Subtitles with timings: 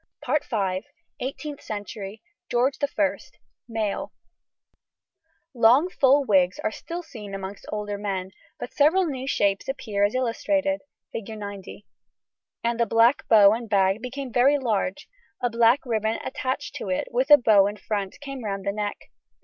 [1.19, 2.23] EIGHTEENTH CENTURY.
[2.49, 3.17] GEORGE I.
[3.69, 4.11] MALE.
[5.53, 10.15] Long, full wigs are still seen amongst older men, but several new shapes appear as
[10.15, 11.37] illustrated (Fig.
[11.37, 11.85] 90),
[12.63, 15.07] and the black bow and bag became very large;
[15.39, 18.97] a black ribbon attached to it, with a bow in front, came round the neck.